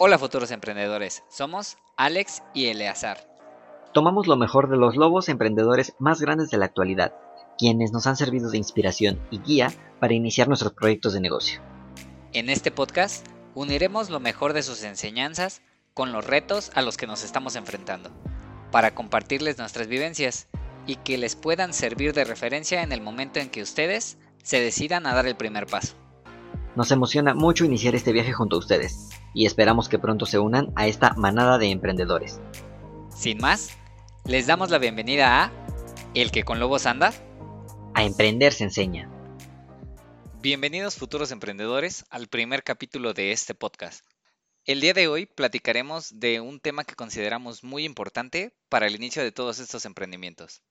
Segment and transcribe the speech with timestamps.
[0.00, 3.18] Hola futuros emprendedores, somos Alex y Eleazar.
[3.92, 7.14] Tomamos lo mejor de los lobos emprendedores más grandes de la actualidad,
[7.58, 11.60] quienes nos han servido de inspiración y guía para iniciar nuestros proyectos de negocio.
[12.32, 13.26] En este podcast
[13.56, 15.62] uniremos lo mejor de sus enseñanzas
[15.94, 18.10] con los retos a los que nos estamos enfrentando,
[18.70, 20.46] para compartirles nuestras vivencias
[20.86, 25.06] y que les puedan servir de referencia en el momento en que ustedes se decidan
[25.06, 25.96] a dar el primer paso.
[26.76, 30.72] Nos emociona mucho iniciar este viaje junto a ustedes y esperamos que pronto se unan
[30.76, 32.40] a esta manada de emprendedores.
[33.14, 33.76] Sin más,
[34.24, 35.52] les damos la bienvenida a
[36.14, 37.12] El que con lobos anda.
[37.94, 39.10] A emprender se enseña.
[40.40, 44.04] Bienvenidos futuros emprendedores al primer capítulo de este podcast.
[44.64, 49.22] El día de hoy platicaremos de un tema que consideramos muy importante para el inicio
[49.22, 50.62] de todos estos emprendimientos.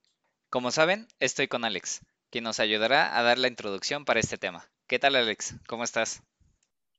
[0.50, 4.70] Como saben, estoy con Alex, quien nos ayudará a dar la introducción para este tema.
[4.88, 5.56] ¿Qué tal Alex?
[5.68, 6.22] ¿Cómo estás?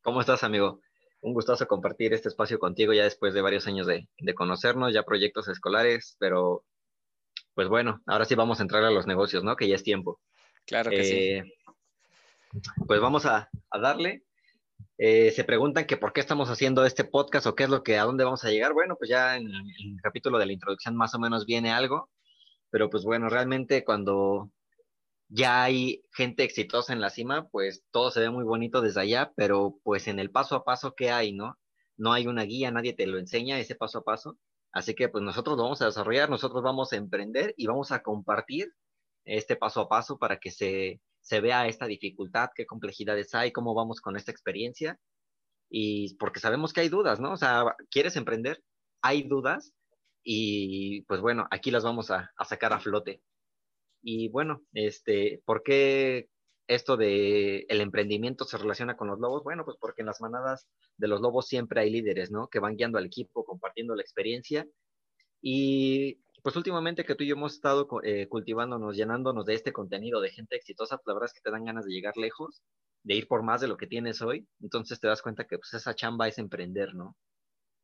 [0.02, 0.80] ¿Cómo estás amigo?
[1.21, 5.49] Un gustazo compartir este espacio contigo ya después de varios años de, conocernos, ya proyectos
[5.49, 6.65] escolares, pero
[7.55, 9.57] pues bueno, ahora sí vamos a entrar a los negocios, ¿no?
[9.57, 10.21] Que ya es tiempo.
[10.65, 11.16] Claro que sí.
[11.16, 11.55] Eh,
[12.87, 14.23] pues vamos a, darle.
[14.97, 17.99] Eh, se preguntan que por qué estamos haciendo este podcast o qué es lo que,
[17.99, 18.73] a dónde vamos a llegar.
[18.73, 22.10] Bueno, pues ya en el capítulo de la introducción más o menos viene algo,
[22.71, 24.51] pero pues bueno, realmente cuando
[25.29, 29.32] ya hay gente exitosa en la cima, pues todo se ve muy bonito desde allá,
[29.37, 31.59] pero pues en el paso a paso que hay, ¿no?
[31.96, 34.38] No hay una guía, nadie te lo enseña ese paso a paso.
[34.73, 38.02] Así que pues nosotros lo vamos a desarrollar, nosotros vamos a emprender y vamos a
[38.02, 38.73] compartir
[39.24, 43.74] este paso a paso para que se, se vea esta dificultad, qué complejidades hay, cómo
[43.74, 44.98] vamos con esta experiencia.
[45.70, 47.32] Y porque sabemos que hay dudas, ¿no?
[47.32, 48.63] O sea, ¿quieres emprender?
[49.02, 49.74] Hay dudas
[50.23, 53.23] y pues bueno, aquí las vamos a, a sacar a flote.
[54.02, 56.29] Y bueno, este, ¿por qué
[56.68, 59.43] esto de el emprendimiento se relaciona con los lobos?
[59.45, 62.49] Bueno, pues porque en las manadas de los lobos siempre hay líderes, ¿no?
[62.49, 64.66] Que van guiando al equipo, compartiendo la experiencia.
[65.41, 70.20] Y pues últimamente que tú y yo hemos estado eh, cultivándonos, llenándonos de este contenido
[70.20, 72.62] de gente exitosa, pues la verdad es que te dan ganas de llegar lejos,
[73.03, 74.48] de ir por más de lo que tienes hoy.
[74.60, 77.16] Entonces te das cuenta que pues esa chamba es emprender, ¿no?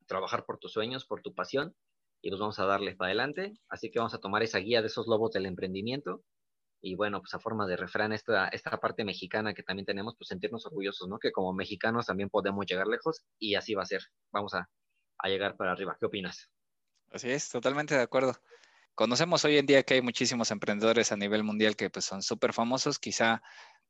[0.07, 1.75] Trabajar por tus sueños, por tu pasión
[2.25, 3.53] y pues vamos a darle para adelante.
[3.69, 6.25] Así que vamos a tomar esa guía de esos lobos del emprendimiento.
[6.81, 10.29] Y bueno, pues a forma de refrán, esta, esta parte mexicana que también tenemos, pues
[10.29, 11.19] sentirnos orgullosos, ¿no?
[11.19, 14.01] Que como mexicanos también podemos llegar lejos y así va a ser.
[14.33, 14.71] Vamos a,
[15.19, 15.99] a llegar para arriba.
[16.01, 16.51] ¿Qué opinas?
[17.13, 18.35] Así es, totalmente de acuerdo.
[18.95, 22.55] Conocemos hoy en día que hay muchísimos emprendedores a nivel mundial que pues, son súper
[22.55, 23.43] famosos, quizá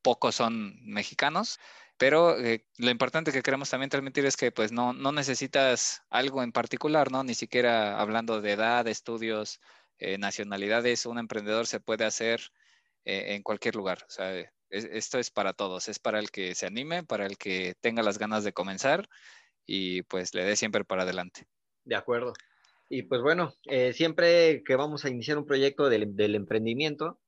[0.05, 1.59] pocos son mexicanos,
[1.97, 6.43] pero eh, lo importante que queremos también transmitir es que pues no, no necesitas algo
[6.43, 7.25] en particular, ¿no?
[7.25, 9.61] Ni siquiera hablando de edad, estudios,
[9.99, 12.41] eh, nacionalidades, un emprendedor se puede hacer
[13.05, 14.05] eh, en cualquier lugar.
[14.07, 14.33] O sea,
[14.69, 18.19] esto es para todos, es para el que se anime, para el que tenga las
[18.19, 19.09] ganas de comenzar
[19.65, 21.47] y pues le dé siempre para adelante.
[21.85, 22.35] De acuerdo.
[22.91, 23.55] Y pues bueno,
[23.93, 27.21] siempre que vamos a iniciar un proyecto del, del emprendimiento,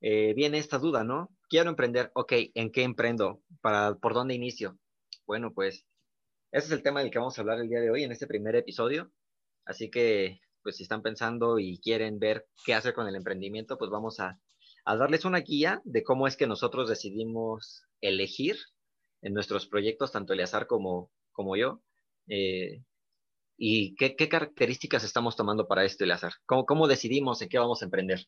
[0.00, 1.35] viene esta duda, ¿no?
[1.48, 3.42] Quiero emprender, ok, ¿en qué emprendo?
[3.60, 4.78] ¿Para, ¿Por dónde inicio?
[5.26, 5.86] Bueno, pues
[6.52, 8.26] ese es el tema del que vamos a hablar el día de hoy en este
[8.26, 9.12] primer episodio.
[9.64, 13.90] Así que, pues si están pensando y quieren ver qué hacer con el emprendimiento, pues
[13.90, 14.40] vamos a,
[14.86, 18.56] darles una guía de cómo es que nosotros decidimos elegir
[19.22, 21.82] en nuestros proyectos, tanto Eleazar como, como yo.
[22.28, 22.82] Eh,
[23.58, 26.34] ¿Y qué, características estamos tomando para esto, Eleazar?
[26.46, 28.26] ¿Cómo, ¿Cómo decidimos en qué vamos a emprender?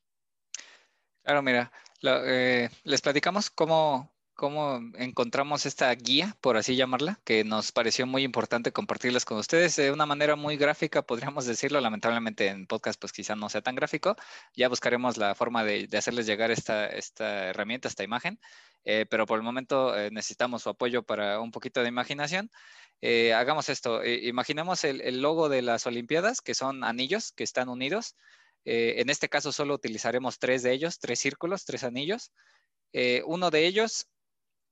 [1.28, 1.71] Claro, mira,
[2.03, 8.22] eh, les platicamos cómo, cómo encontramos esta guía, por así llamarla, que nos pareció muy
[8.22, 11.83] importante compartirlas con ustedes de una manera muy gráfica, podríamos decirlo.
[11.83, 14.17] Lamentablemente en podcast, pues quizá no sea tan gráfico.
[14.56, 18.41] Ya buscaremos la forma de, hacerles llegar esta, esta, herramienta, esta imagen,
[18.87, 22.50] eh, pero por el momento eh, necesitamos su apoyo para un poquito de imaginación.
[23.37, 28.15] hagamos esto, imaginemos el, el logo de las Olimpiadas, que son anillos que están unidos.
[28.65, 32.33] Eh, en este caso solo utilizaremos tres de ellos, tres círculos, tres anillos.
[32.93, 34.09] Eh, uno de ellos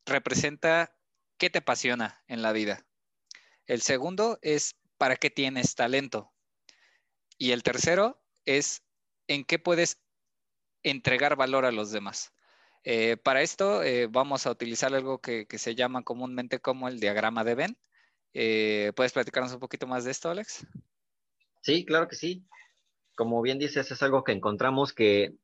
[0.05, 0.95] representa
[1.39, 2.87] qué te apasiona en la vida.
[3.67, 6.33] El segundo es para qué tienes talento.
[7.39, 8.83] Y el tercero es
[9.29, 9.99] en qué puedes
[10.83, 12.33] entregar valor a los demás.
[12.85, 17.55] Eh, para esto vamos a utilizar algo que, se llama comúnmente como el diagrama de
[17.55, 17.79] Venn.
[18.95, 20.67] ¿Puedes platicarnos un poquito más de esto, Alex?
[21.63, 22.47] Sí, claro que sí
[23.17, 25.35] como bien dices, es algo que encontramos que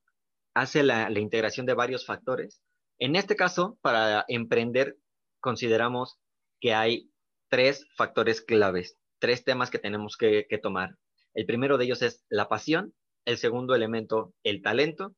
[0.55, 2.63] hace la, integración de varios factores.
[2.99, 4.97] En este caso, para emprender,
[5.41, 6.19] consideramos
[6.61, 7.11] que hay
[7.49, 10.97] tres factores claves, tres temas que tenemos que, tomar.
[11.35, 15.17] El primero de ellos es la pasión, el segundo elemento, el talento,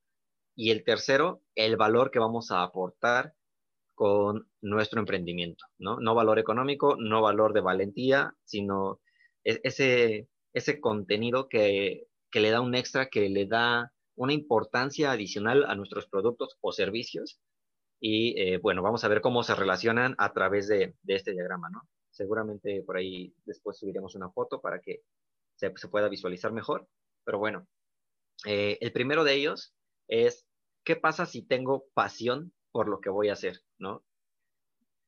[0.57, 3.35] y el tercero, el valor que vamos a aportar
[3.97, 5.99] con nuestro emprendimiento, ¿no?
[5.99, 9.01] No valor económico, no valor de valentía, sino
[9.43, 15.13] e-, ese, ese contenido que, que le da un extra, que le da una importancia
[15.13, 17.39] adicional a nuestros productos o servicios.
[18.01, 21.83] Y eh, bueno, vamos a ver cómo se relacionan a través de, este diagrama, ¿no?
[22.11, 25.03] Seguramente por ahí después subiremos una foto para que
[25.55, 26.89] se, se pueda visualizar mejor.
[27.23, 27.69] Pero bueno,
[28.47, 29.73] eh, el primero de ellos
[30.09, 30.45] es,
[30.83, 34.03] ¿qué pasa si tengo pasión por lo que voy a hacer, ¿no?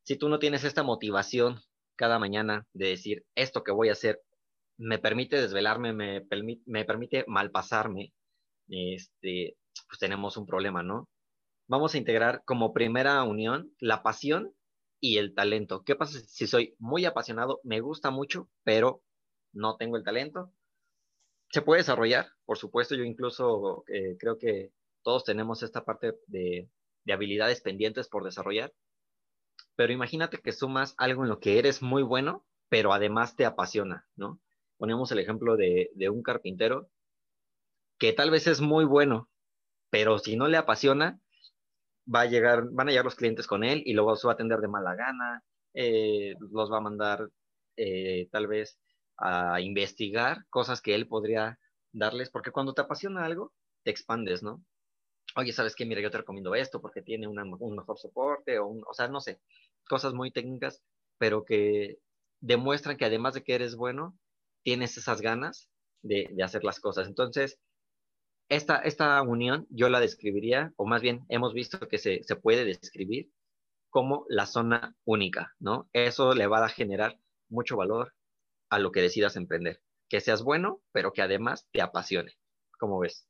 [0.05, 1.61] Si tú no tienes esta motivación
[1.97, 4.23] cada mañana de decir, esto que voy a hacer
[4.79, 6.21] me permite desvelarme, me,
[6.85, 8.13] permite malpasarme,
[8.69, 9.57] este,
[9.89, 11.09] pues tenemos un problema, ¿no?
[11.69, 14.55] Vamos a integrar como primera unión la pasión
[15.01, 15.83] y el talento.
[15.85, 19.03] ¿Qué pasa si soy muy apasionado, me gusta mucho, pero
[19.53, 20.53] no tengo el talento?
[21.51, 26.69] Se puede desarrollar, por supuesto, yo incluso eh, creo que todos tenemos esta parte de,
[27.05, 28.73] de habilidades pendientes por desarrollar,
[29.77, 34.09] pero imagínate que sumas algo en lo que eres muy bueno, pero además te apasiona,
[34.17, 34.41] ¿no?
[34.79, 36.89] Ponemos el ejemplo de, un carpintero
[37.99, 39.29] que tal vez es muy bueno,
[39.91, 41.19] pero si no le apasiona,
[42.13, 44.61] va a llegar, van a llegar los clientes con él y luego va a atender
[44.61, 45.43] de mala gana,
[45.75, 47.31] eh, los va a mandar
[47.77, 48.79] eh, tal vez
[49.19, 51.59] a investigar cosas que él podría
[51.93, 53.53] darles, porque cuando te apasiona algo,
[53.83, 54.63] te expandes, ¿no?
[55.37, 55.87] Oye, ¿sabes qué?
[55.87, 57.37] Mira, yo te recomiendo esto porque tiene un
[57.77, 59.41] mejor soporte, o, o sea, no sé,
[59.89, 60.83] cosas muy técnicas,
[61.19, 61.99] pero que
[62.41, 64.19] demuestran que además de que eres bueno,
[64.67, 65.69] tienes esas ganas
[66.03, 67.07] de, hacer las cosas.
[67.07, 67.61] Entonces,
[68.49, 72.65] esta, esta unión yo la describiría, o más bien hemos visto que se, se puede
[72.65, 73.31] describir
[73.91, 75.89] como la zona única, ¿no?
[75.93, 77.17] Eso le va a generar
[77.49, 78.13] mucho valor
[78.69, 79.81] a lo que decidas emprender.
[80.09, 82.33] Que seas bueno, pero que además te apasione.
[82.77, 83.29] ¿Cómo ves?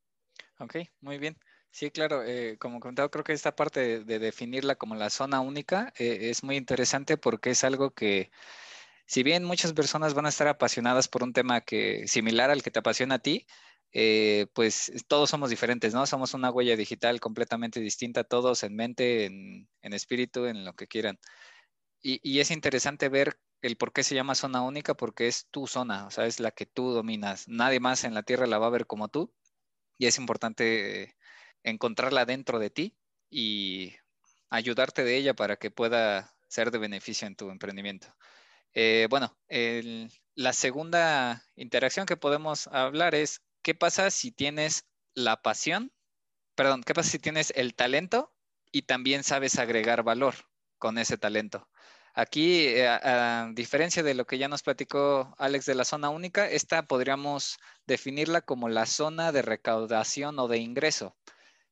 [0.59, 1.37] Ok, muy bien.
[1.71, 5.93] Sí, claro, eh, como comentado, creo que esta parte de, definirla como la zona única
[5.99, 8.31] eh, es muy interesante porque es algo que,
[9.07, 12.71] si bien muchas personas van a estar apasionadas por un tema que similar al que
[12.71, 13.47] te apasiona a ti,
[13.93, 16.07] eh, pues todos somos diferentes, ¿no?
[16.07, 21.19] Somos una huella digital completamente distinta, todos en mente, en, espíritu, en lo que quieran.
[22.03, 26.07] Y, es interesante ver el por qué se llama zona única, porque es tu zona,
[26.07, 27.49] o sea, es la que tú dominas.
[27.49, 29.33] Nadie más en la Tierra la va a ver como tú.
[29.99, 31.17] Y es importante
[31.65, 32.97] encontrarla dentro de ti
[33.31, 33.95] y
[34.51, 38.15] ayudarte de ella para que pueda ser de beneficio en tu emprendimiento.
[38.79, 39.35] Eh, bueno,
[40.35, 44.85] la segunda interacción que podemos hablar es ¿qué pasa si tienes
[45.15, 45.95] la pasión?
[46.55, 48.35] Perdón, ¿qué pasa si tienes el talento
[48.71, 50.35] y también sabes agregar valor
[50.77, 51.67] con ese talento?
[52.13, 56.47] Aquí, eh, a, diferencia de lo que ya nos platicó Alex de la zona única,
[56.47, 57.57] esta podríamos
[57.87, 61.17] definirla como la zona de recaudación o de ingreso.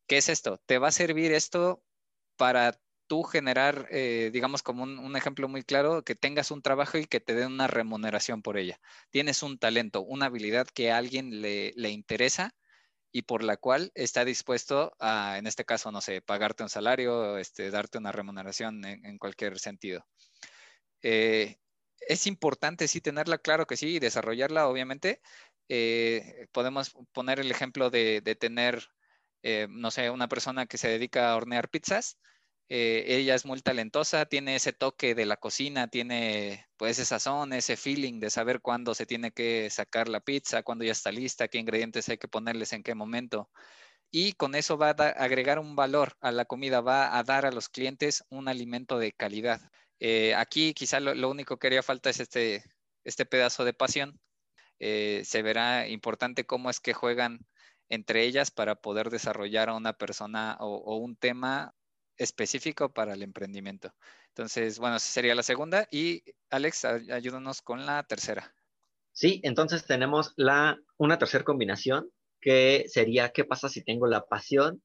[0.07, 0.59] ¿Qué es esto?
[0.65, 1.85] Te va a servir esto
[2.37, 7.07] para tú generar, eh, digamos, como un, ejemplo muy claro, que tengas un trabajo y
[7.07, 8.81] que te den una remuneración por ella.
[9.11, 12.55] Tienes un talento, una habilidad que a alguien le, le interesa
[13.13, 17.39] y por la cual está dispuesto a, en este caso, no sé, pagarte un salario,
[17.39, 20.07] este, darte una remuneración en, cualquier sentido.
[21.03, 21.59] Eh,
[22.09, 25.21] es importante sí tenerla, claro que sí, y desarrollarla, obviamente.
[25.69, 28.89] Eh, podemos poner el ejemplo de, de tener,
[29.69, 32.19] no sé, una persona que se dedica a hornear pizzas
[32.69, 37.53] eh, ella es muy talentosa, tiene ese toque de la cocina, tiene pues ese sazón,
[37.53, 41.49] ese feeling de saber cuándo se tiene que sacar la pizza, cuándo ya está lista,
[41.49, 43.51] qué ingredientes hay que ponerles en qué momento.
[44.11, 47.53] Y con eso va a agregar un valor a la comida, va a dar a
[47.53, 49.61] los clientes un alimento de calidad.
[50.01, 52.65] Eh, aquí quizá lo, único que haría falta es este,
[53.05, 54.21] este pedazo de pasión.
[54.81, 57.47] Eh, se verá importante cómo es que juegan
[57.89, 61.75] entre ellas para poder desarrollar a una persona o un tema
[62.17, 63.93] específico para el emprendimiento.
[64.29, 65.87] Entonces, bueno, esa sería la segunda.
[65.91, 68.55] Y Alex, ayúdanos con la tercera.
[69.13, 74.83] Sí, entonces tenemos la, una tercera combinación que sería, ¿qué pasa si tengo la pasión?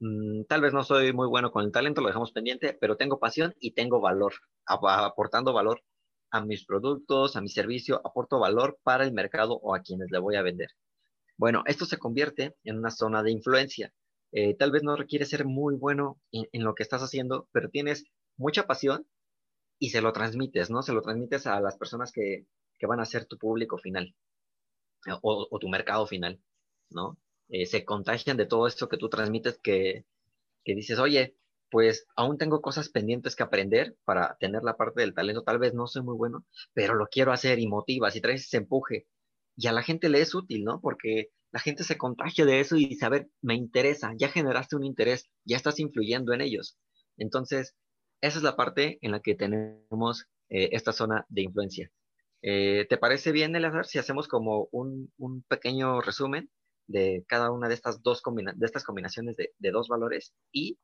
[0.00, 3.18] Mm, tal vez no soy muy bueno con el talento, lo dejamos pendiente, pero tengo
[3.18, 4.34] pasión y tengo valor,
[4.66, 5.82] aportando valor
[6.30, 10.18] a mis productos, a mi servicio, aporto valor para el mercado o a quienes le
[10.18, 10.68] voy a vender.
[11.36, 13.92] Bueno, esto se convierte en una zona de influencia.
[14.36, 18.04] Eh, tal vez no requiere ser muy bueno en, lo que estás haciendo, pero tienes
[18.36, 19.06] mucha pasión
[19.78, 20.82] y se lo transmites, ¿no?
[20.82, 22.46] Se lo transmites a las personas que,
[22.86, 24.14] van a ser tu público final
[25.22, 26.42] o, tu mercado final,
[26.90, 27.16] ¿no?
[27.48, 30.04] Eh, se contagian de todo esto que tú transmites que,
[30.64, 31.36] que dices, oye,
[31.70, 35.74] pues aún tengo cosas pendientes que aprender para tener la parte del talento, tal vez
[35.74, 39.06] no soy muy bueno, pero lo quiero hacer y motivas y traes ese empuje.
[39.56, 40.80] Y a la gente le es útil, ¿no?
[40.80, 43.06] Porque la gente se contagia de eso y dice,
[43.40, 46.76] me interesa, ya generaste un interés, ya estás influyendo en ellos.
[47.16, 47.76] Entonces,
[48.20, 51.92] esa es la parte en la que tenemos eh, esta zona de influencia.
[52.42, 55.12] Eh, ¿Te parece bien, Eleazar, si hacemos como un,
[55.46, 56.50] pequeño resumen
[56.88, 60.80] de cada una de estas dos de estas combinaciones de, dos valores y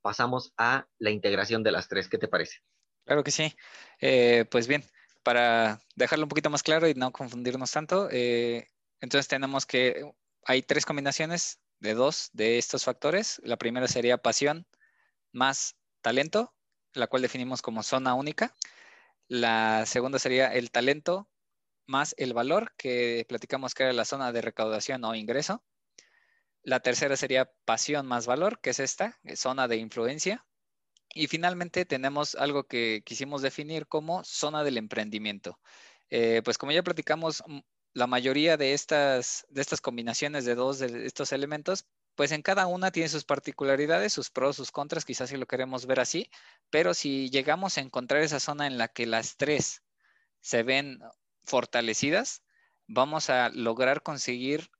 [0.00, 2.08] pasamos a la integración de las tres?
[2.08, 2.60] ¿Qué te parece?
[3.04, 3.54] Claro que sí.
[4.00, 4.82] Eh, pues bien,
[5.22, 8.08] para dejarlo un poquito más claro y no confundirnos tanto,
[9.00, 10.04] entonces tenemos que
[10.44, 13.40] hay tres combinaciones de dos de estos factores.
[13.44, 14.66] La primera sería pasión
[15.32, 16.54] más talento,
[16.94, 18.54] la cual definimos como zona única.
[19.28, 21.28] La segunda sería el talento
[21.86, 25.62] más el valor, que platicamos que era la zona de recaudación o ingreso.
[26.62, 30.46] La tercera sería pasión más valor, que es esta, zona de influencia.
[31.14, 35.58] Y finalmente tenemos algo que quisimos definir como zona del emprendimiento.
[36.10, 37.42] Eh, pues como ya platicamos,
[37.92, 41.86] la mayoría de estas, de estas combinaciones de dos de estos elementos
[42.20, 45.86] pues en cada una tiene sus particularidades, sus pros, sus contras, quizás si lo queremos
[45.86, 46.30] ver así,
[46.68, 49.82] pero si llegamos a encontrar esa zona en la que las tres
[50.40, 51.00] se ven
[51.44, 52.42] fortalecidas,
[52.86, 54.70] vamos a lograr conseguir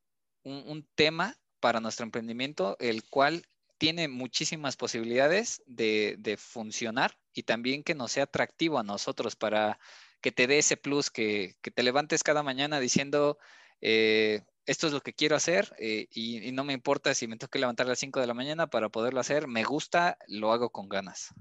[0.42, 3.46] un, tema para nuestro emprendimiento, el cual
[3.80, 9.80] tiene muchísimas posibilidades de, funcionar y también que nos sea atractivo a nosotros para
[10.20, 13.38] que te dé ese plus, que, te levantes cada mañana diciendo,
[13.80, 17.48] eh, esto es lo que quiero hacer eh, y, no me importa si me tengo
[17.48, 20.68] que levantar a las 5 de la mañana para poderlo hacer, me gusta, lo hago
[20.68, 21.32] con ganas.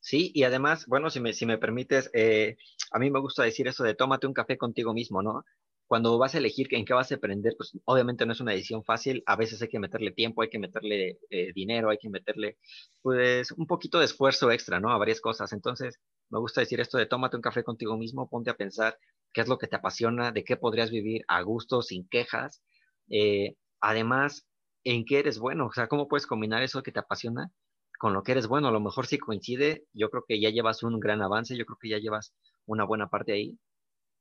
[0.00, 2.56] Sí, y además, bueno, si me, si me permites, eh,
[2.92, 5.44] a mí me gusta decir eso de tómate un café contigo mismo, ¿no?
[5.88, 8.84] Cuando vas a elegir en qué vas a aprender, pues obviamente no es una decisión
[8.84, 12.58] fácil, a veces hay que meterle tiempo, hay que meterle eh, dinero, hay que meterle,
[13.02, 14.90] pues, un poquito de esfuerzo extra, ¿no?
[14.92, 15.52] A varias cosas.
[15.52, 15.98] Entonces,
[16.30, 18.98] me gusta decir esto de tómate un café contigo mismo, ponte a pensar
[19.32, 22.62] qué es lo que te apasiona, de qué podrías vivir a gusto, sin quejas.
[23.10, 24.46] Eh, además,
[24.84, 27.50] en qué eres bueno, o sea, cómo puedes combinar eso que te apasiona
[27.98, 28.68] con lo que eres bueno.
[28.68, 31.78] A lo mejor si coincide, yo creo que ya llevas un gran avance, yo creo
[31.80, 32.34] que ya llevas
[32.66, 33.58] una buena parte ahí.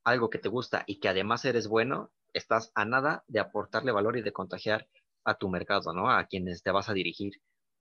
[0.08, 4.16] Algo que te gusta y que además eres bueno, estás a nada de aportarle valor
[4.16, 4.88] y de contagiar
[5.26, 6.10] a tu mercado, ¿no?
[6.10, 7.34] A quienes te vas a dirigir.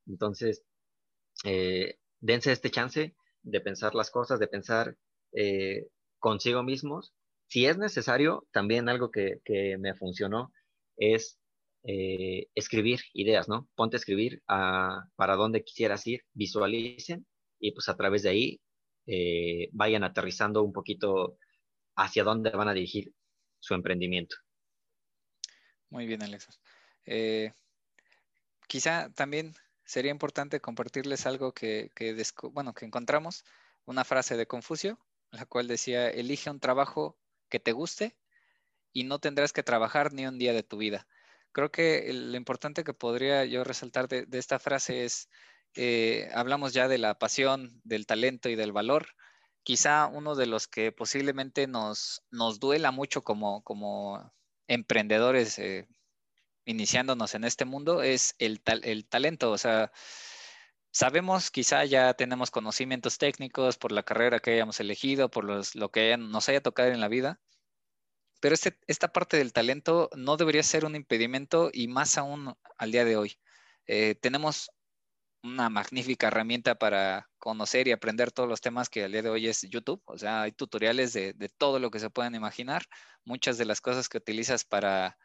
[0.09, 0.65] Entonces,
[1.45, 3.15] eh, dense este chance
[3.45, 4.97] de pensar las cosas, de pensar
[5.35, 5.87] eh,
[6.19, 7.15] consigo mismos.
[7.47, 9.41] Si es necesario, también algo que,
[9.79, 10.53] me funcionó
[10.97, 11.39] es
[11.85, 13.69] eh, escribir ideas, ¿no?
[13.77, 17.25] Ponte a escribir para dónde quisieras ir, visualicen
[17.61, 18.61] y pues a través de ahí
[19.71, 21.39] vayan aterrizando un poquito
[21.97, 23.13] hacia dónde van a dirigir
[23.59, 24.37] su emprendimiento.
[25.91, 26.61] Muy bien, Alexis.
[28.69, 29.55] quizá también
[29.87, 31.91] sería importante compartirles algo que,
[32.53, 33.45] bueno, que encontramos,
[33.87, 34.99] una frase de Confucio,
[35.31, 37.17] la cual decía, elige un trabajo
[37.49, 38.17] que te guste
[38.93, 41.07] y no tendrás que trabajar ni un día de tu vida.
[41.53, 45.29] Creo que lo importante que podría yo resaltar de, esta frase es,
[45.75, 49.07] eh, hablamos ya de la pasión, del talento y del valor.
[49.67, 54.33] Quizá uno de los que posiblemente nos, nos duela mucho como, como
[54.69, 55.89] emprendedores eh,
[56.67, 59.51] iniciándonos en este mundo es el, el talento.
[59.51, 59.91] O sea,
[60.93, 66.17] sabemos, quizá ya tenemos conocimientos técnicos por la carrera que hayamos elegido, por lo que
[66.17, 67.41] nos haya tocado en la vida,
[68.39, 72.93] pero este, esta parte del talento no debería ser un impedimento y más aún al
[72.93, 73.37] día de hoy.
[73.89, 74.71] Eh, tenemos
[75.47, 79.49] una magnífica herramienta para conocer y aprender todos los temas que al día de hoy
[79.49, 80.03] es YouTube.
[80.07, 82.83] O sea, hay tutoriales de, de todo lo que se puedan imaginar.
[83.25, 85.17] Muchas de las cosas que utilizas para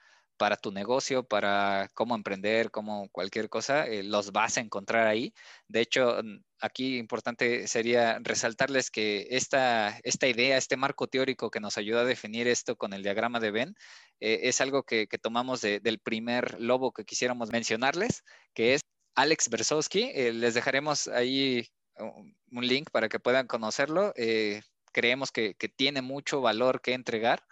[0.42, 5.36] para tu negocio, para cómo emprender, como cualquier cosa, eh, los vas a encontrar ahí.
[5.68, 6.20] De hecho,
[6.60, 12.06] aquí importante sería resaltarles que esta, esta idea, este marco teórico que nos ayuda a
[12.06, 13.76] definir esto con el diagrama de Venn,
[14.20, 18.24] eh, es algo que, tomamos del primer lobo que quisiéramos mencionarles,
[18.56, 18.82] que es
[19.16, 20.12] Alex Bersowski.
[20.14, 24.14] Eh, les dejaremos ahí un link para que puedan conocerlo.
[24.92, 27.44] creemos que, que tiene mucho valor que entregar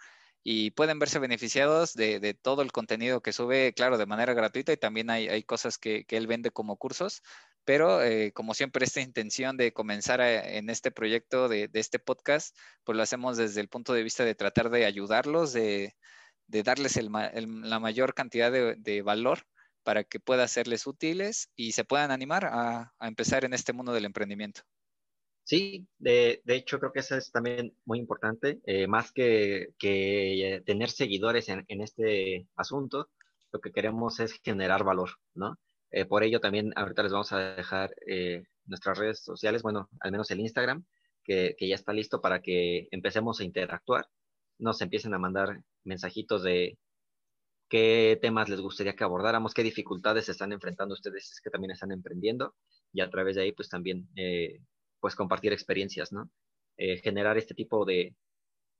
[0.42, 4.76] y pueden verse beneficiados de, todo el contenido que sube, claro, de manera gratuita y
[4.76, 7.22] también hay, cosas que, él vende como cursos,
[7.64, 12.96] pero eh, como siempre esta intención de comenzar en este proyecto de, este podcast, pues
[12.96, 15.94] lo hacemos desde el punto de vista de tratar de ayudarlos, de,
[16.48, 19.44] darles la mayor cantidad de, valor
[19.82, 24.04] para que pueda serles útiles y se puedan animar a empezar en este mundo del
[24.04, 24.62] emprendimiento.
[25.50, 29.74] Sí, de, hecho creo que eso es también muy importante, eh, más que,
[30.64, 33.08] tener seguidores en, este asunto,
[33.50, 35.58] lo que queremos es generar valor, ¿no?
[35.90, 40.12] Eh, por ello también ahorita les vamos a dejar eh, nuestras redes sociales, bueno, al
[40.12, 40.84] menos el Instagram,
[41.24, 44.06] que, ya está listo para que empecemos a interactuar,
[44.58, 46.78] nos empiecen a mandar mensajitos de
[47.70, 52.54] qué temas les gustaría que abordáramos, qué dificultades están enfrentando ustedes que también están emprendiendo
[52.92, 54.08] y a través de ahí pues también
[55.00, 56.30] pues compartir experiencias, ¿no?
[56.76, 58.16] Eh, generar este tipo de,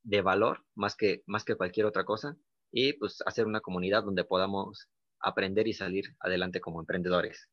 [0.03, 2.35] de valor más que, más que cualquier otra cosa
[2.73, 4.89] y pues hacer una comunidad donde podamos
[5.21, 7.49] aprender y salir adelante como emprendedores.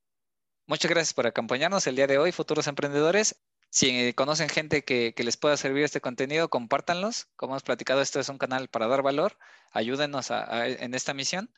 [0.66, 3.42] Muchas gracias por acompañarnos el día de hoy, futuros emprendedores.
[3.70, 7.28] Si conocen gente que, les pueda servir este contenido, compártanlos.
[7.36, 9.38] Como hemos platicado, esto es un canal para dar valor.
[9.72, 11.52] Ayúdenos en esta misión.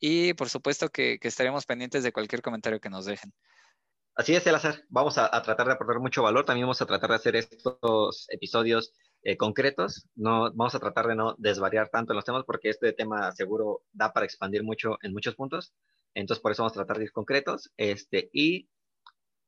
[0.00, 3.32] Y por supuesto que, estaremos pendientes de cualquier comentario que nos dejen.
[4.14, 4.82] Así es, Elazar.
[4.88, 6.44] Vamos a, tratar de aportar mucho valor.
[6.44, 10.08] También vamos a tratar de hacer estos episodios eh, concretos.
[10.14, 13.82] No, vamos a tratar de no desvariar tanto en los temas porque este tema seguro
[13.92, 15.72] da para expandir mucho en muchos puntos.
[16.14, 17.70] Entonces, por eso vamos a tratar de ir concretos.
[17.76, 18.68] Este, y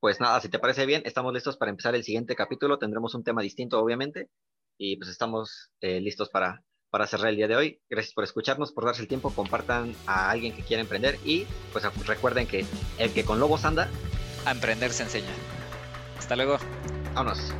[0.01, 2.79] pues nada, si te parece bien, estamos listos para empezar el siguiente capítulo.
[2.79, 4.29] Tendremos un tema distinto, obviamente.
[4.77, 7.81] Y pues estamos eh, listos para, para cerrar el día de hoy.
[7.87, 9.31] Gracias por escucharnos, por darse el tiempo.
[9.31, 11.19] Compartan a alguien que quiera emprender.
[11.23, 12.65] Y pues recuerden que
[12.97, 13.89] el que con lobos anda.
[14.43, 15.33] A emprender se enseña.
[16.17, 16.57] Hasta luego.
[17.13, 17.53] Vámonos.